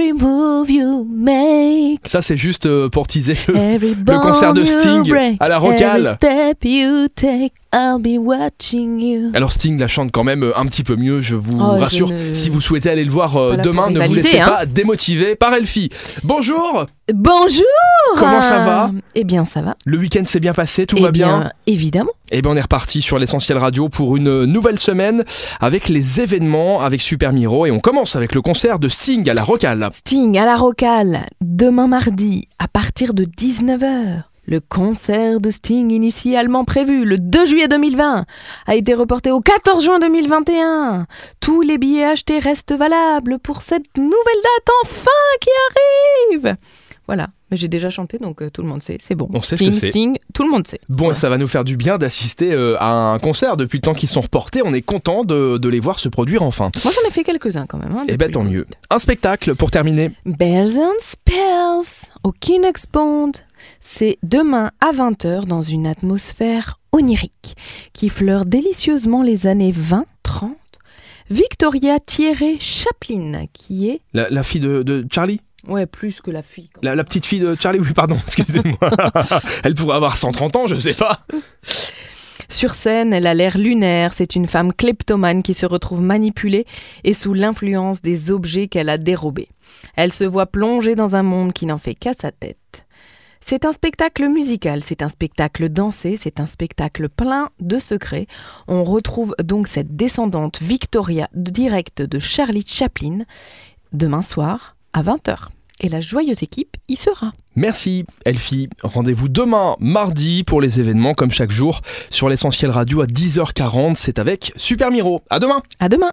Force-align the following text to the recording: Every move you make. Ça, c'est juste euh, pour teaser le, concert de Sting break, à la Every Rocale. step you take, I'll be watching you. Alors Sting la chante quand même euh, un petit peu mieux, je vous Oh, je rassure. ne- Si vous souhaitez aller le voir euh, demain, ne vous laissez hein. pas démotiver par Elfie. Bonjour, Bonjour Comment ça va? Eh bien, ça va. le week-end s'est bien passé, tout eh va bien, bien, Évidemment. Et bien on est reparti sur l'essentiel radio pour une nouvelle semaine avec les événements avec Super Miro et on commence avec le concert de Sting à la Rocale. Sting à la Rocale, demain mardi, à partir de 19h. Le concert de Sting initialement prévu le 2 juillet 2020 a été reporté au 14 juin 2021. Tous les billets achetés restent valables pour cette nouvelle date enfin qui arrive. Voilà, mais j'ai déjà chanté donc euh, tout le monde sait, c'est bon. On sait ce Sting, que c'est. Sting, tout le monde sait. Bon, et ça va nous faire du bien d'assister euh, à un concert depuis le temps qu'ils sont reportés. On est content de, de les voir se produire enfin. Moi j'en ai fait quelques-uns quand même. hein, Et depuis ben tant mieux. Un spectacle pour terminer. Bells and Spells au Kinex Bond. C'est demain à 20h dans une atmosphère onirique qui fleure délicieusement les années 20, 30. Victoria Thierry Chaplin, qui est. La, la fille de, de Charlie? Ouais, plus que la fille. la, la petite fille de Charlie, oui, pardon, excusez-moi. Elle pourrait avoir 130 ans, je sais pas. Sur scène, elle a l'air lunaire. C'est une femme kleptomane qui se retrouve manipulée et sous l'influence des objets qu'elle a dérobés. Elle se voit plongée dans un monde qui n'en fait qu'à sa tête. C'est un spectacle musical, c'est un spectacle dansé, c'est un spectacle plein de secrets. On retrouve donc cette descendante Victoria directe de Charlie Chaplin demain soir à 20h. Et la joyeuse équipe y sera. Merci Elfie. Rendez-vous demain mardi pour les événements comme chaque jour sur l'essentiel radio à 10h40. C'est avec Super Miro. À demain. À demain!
Every 0.00 0.14
move 0.14 0.70
you 0.70 1.04
make. 1.04 2.00
Ça, 2.06 2.22
c'est 2.22 2.38
juste 2.38 2.64
euh, 2.64 2.88
pour 2.88 3.06
teaser 3.06 3.34
le, 3.48 4.22
concert 4.22 4.54
de 4.54 4.64
Sting 4.64 5.06
break, 5.06 5.36
à 5.40 5.48
la 5.48 5.56
Every 5.56 5.72
Rocale. 5.72 6.10
step 6.12 6.64
you 6.64 7.06
take, 7.14 7.52
I'll 7.72 7.98
be 8.00 8.18
watching 8.18 8.98
you. 9.00 9.30
Alors 9.32 9.52
Sting 9.52 9.78
la 9.78 9.86
chante 9.86 10.10
quand 10.10 10.24
même 10.24 10.42
euh, 10.42 10.58
un 10.58 10.66
petit 10.66 10.82
peu 10.82 10.96
mieux, 10.96 11.20
je 11.20 11.36
vous 11.36 11.52
Oh, 11.60 11.74
je 11.76 11.80
rassure. 11.82 12.08
ne- 12.10 12.34
Si 12.34 12.50
vous 12.50 12.60
souhaitez 12.60 12.90
aller 12.90 13.04
le 13.04 13.12
voir 13.12 13.36
euh, 13.36 13.56
demain, 13.56 13.90
ne 13.90 14.04
vous 14.04 14.14
laissez 14.14 14.40
hein. 14.40 14.48
pas 14.48 14.66
démotiver 14.66 15.36
par 15.36 15.54
Elfie. 15.54 15.88
Bonjour, 16.24 16.86
Bonjour 17.14 17.64
Comment 18.18 18.40
ça 18.42 18.58
va? 18.60 18.90
Eh 19.14 19.24
bien, 19.24 19.44
ça 19.44 19.62
va. 19.62 19.76
le 19.84 19.98
week-end 19.98 20.22
s'est 20.26 20.40
bien 20.40 20.52
passé, 20.52 20.86
tout 20.86 20.96
eh 20.98 21.02
va 21.02 21.10
bien, 21.12 21.38
bien, 21.40 21.52
Évidemment. 21.66 22.10
Et 22.32 22.42
bien 22.42 22.50
on 22.52 22.56
est 22.56 22.60
reparti 22.60 23.02
sur 23.02 23.18
l'essentiel 23.18 23.58
radio 23.58 23.88
pour 23.88 24.16
une 24.16 24.44
nouvelle 24.44 24.78
semaine 24.78 25.24
avec 25.60 25.88
les 25.88 26.20
événements 26.20 26.80
avec 26.80 27.00
Super 27.00 27.32
Miro 27.32 27.66
et 27.66 27.70
on 27.72 27.80
commence 27.80 28.14
avec 28.16 28.34
le 28.34 28.42
concert 28.42 28.78
de 28.78 28.88
Sting 28.88 29.28
à 29.28 29.34
la 29.34 29.42
Rocale. 29.44 29.88
Sting 29.92 30.36
à 30.38 30.44
la 30.44 30.56
Rocale, 30.56 31.26
demain 31.40 31.86
mardi, 31.88 32.48
à 32.58 32.68
partir 32.68 33.14
de 33.14 33.24
19h. 33.24 34.22
Le 34.46 34.60
concert 34.60 35.38
de 35.40 35.50
Sting 35.50 35.90
initialement 35.92 36.64
prévu 36.64 37.04
le 37.04 37.18
2 37.18 37.44
juillet 37.46 37.68
2020 37.68 38.24
a 38.66 38.74
été 38.74 38.94
reporté 38.94 39.30
au 39.30 39.40
14 39.40 39.84
juin 39.84 39.98
2021. 40.00 41.06
Tous 41.40 41.60
les 41.60 41.78
billets 41.78 42.04
achetés 42.04 42.38
restent 42.38 42.72
valables 42.72 43.38
pour 43.38 43.62
cette 43.62 43.96
nouvelle 43.96 44.10
date 44.42 44.74
enfin 44.84 45.10
qui 45.40 45.50
arrive. 45.70 46.56
Voilà, 47.06 47.28
mais 47.50 47.56
j'ai 47.56 47.66
déjà 47.68 47.90
chanté 47.90 48.18
donc 48.18 48.40
euh, 48.40 48.50
tout 48.50 48.62
le 48.62 48.68
monde 48.68 48.82
sait, 48.82 48.96
c'est 49.00 49.14
bon. 49.16 49.28
On 49.34 49.42
sait 49.42 49.56
ce 49.56 49.64
Sting, 49.64 49.70
que 49.70 49.76
c'est. 49.76 49.90
Sting, 49.90 50.16
tout 50.32 50.44
le 50.44 50.50
monde 50.50 50.66
sait. 50.66 50.80
Bon, 50.88 51.10
et 51.10 51.14
ça 51.14 51.28
va 51.28 51.38
nous 51.38 51.48
faire 51.48 51.64
du 51.64 51.76
bien 51.76 51.98
d'assister 51.98 52.52
euh, 52.52 52.76
à 52.78 53.12
un 53.12 53.18
concert 53.18 53.56
depuis 53.56 53.78
le 53.78 53.82
temps 53.82 53.94
qu'ils 53.94 54.08
sont 54.08 54.20
reportés. 54.20 54.62
On 54.64 54.72
est 54.72 54.82
content 54.82 55.24
de, 55.24 55.58
de 55.58 55.68
les 55.68 55.80
voir 55.80 55.98
se 55.98 56.08
produire 56.08 56.42
enfin. 56.42 56.70
Moi 56.84 56.92
j'en 56.94 57.08
ai 57.08 57.10
fait 57.12 57.24
quelques-uns 57.24 57.66
quand 57.66 57.78
même. 57.78 57.92
hein, 57.96 58.02
Et 58.04 58.12
depuis 58.12 58.16
ben 58.18 58.30
tant 58.32 58.44
mieux. 58.44 58.66
Un 58.90 58.98
spectacle 58.98 59.54
pour 59.56 59.70
terminer. 59.72 60.12
Bells 60.24 60.78
and 60.78 60.98
Spells 61.00 62.10
au 62.24 62.32
Kinex 62.32 62.84
Bond. 62.92 63.32
C'est 63.80 64.18
demain 64.22 64.70
à 64.80 64.92
20h 64.92 65.46
dans 65.46 65.62
une 65.62 65.86
atmosphère 65.86 66.78
onirique 66.92 67.56
qui 67.92 68.08
fleure 68.10 68.44
délicieusement 68.44 69.22
les 69.22 69.46
années 69.46 69.72
20, 69.74 70.04
30. 70.22 70.52
Victoria 71.30 71.98
Thierry 72.00 72.58
Chaplin, 72.60 73.46
qui 73.52 73.88
est. 73.88 74.00
La, 74.12 74.28
la 74.28 74.42
fille 74.42 74.60
de, 74.60 74.82
de 74.82 75.06
Charlie? 75.10 75.40
Ouais, 75.68 75.86
plus 75.86 76.20
que 76.20 76.30
la 76.30 76.42
fille. 76.42 76.70
la, 76.82 76.94
la 76.94 77.04
petite 77.04 77.24
fille 77.26 77.40
de 77.40 77.56
Charlie, 77.58 77.78
oui, 77.80 77.92
pardon, 77.94 78.16
excusez-moi. 78.26 78.78
Elle 79.64 79.74
pourrait 79.74 79.96
avoir 79.96 80.16
130 80.16 80.56
ans, 80.56 80.66
je 80.66 80.76
sais 80.76 80.94
pas. 80.94 81.20
Sur 82.48 82.74
scène, 82.74 83.12
elle 83.12 83.28
a 83.28 83.34
l'air 83.34 83.56
lunaire. 83.56 84.12
C'est 84.12 84.34
une 84.34 84.48
femme 84.48 84.72
kleptomane 84.72 85.42
qui 85.44 85.54
se 85.54 85.66
retrouve 85.66 86.02
manipulée 86.02 86.66
et 87.04 87.14
sous 87.14 87.32
l'influence 87.32 88.02
des 88.02 88.32
objets 88.32 88.66
qu'elle 88.66 88.88
a 88.88 88.98
dérobés. 88.98 89.48
Elle 89.94 90.12
se 90.12 90.24
voit 90.24 90.46
plongée 90.46 90.96
dans 90.96 91.14
un 91.14 91.22
monde 91.22 91.52
qui 91.52 91.66
n'en 91.66 91.78
fait 91.78 91.94
qu'à 91.94 92.12
sa 92.12 92.32
tête. 92.32 92.56
C'est 93.40 93.64
un 93.64 93.72
spectacle 93.72 94.28
musical, 94.28 94.82
c'est 94.82 95.02
un 95.02 95.08
spectacle 95.08 95.70
dansé, 95.70 96.16
c'est 96.16 96.40
un 96.40 96.46
spectacle 96.46 97.08
plein 97.08 97.48
de 97.58 97.78
secrets. 97.78 98.26
On 98.68 98.84
retrouve 98.84 99.34
donc 99.42 99.66
cette 99.66 99.96
descendante 99.96 100.60
Victoria 100.60 101.28
directe 101.34 102.02
de 102.02 102.18
Charlie 102.18 102.64
Chaplin 102.66 103.20
demain 103.92 104.22
soir 104.22 104.76
à 104.92 105.02
20h. 105.02 105.48
Et 105.82 105.88
la 105.88 106.00
joyeuse 106.00 106.42
équipe 106.42 106.76
y 106.88 106.96
sera. 106.96 107.32
Merci 107.56 108.04
Elfie. 108.26 108.68
Rendez-vous 108.82 109.28
demain 109.30 109.76
mardi 109.80 110.44
pour 110.44 110.60
les 110.60 110.78
événements 110.78 111.14
comme 111.14 111.32
chaque 111.32 111.50
jour 111.50 111.80
sur 112.10 112.28
l'essentiel 112.28 112.70
radio 112.70 113.00
à 113.00 113.06
10h40. 113.06 113.94
C'est 113.96 114.18
avec 114.18 114.52
Super 114.56 114.90
Miro. 114.90 115.22
À 115.30 115.38
demain. 115.38 115.62
À 115.78 115.88
demain! 115.88 116.12